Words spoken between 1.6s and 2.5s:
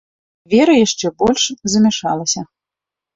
замяшалася.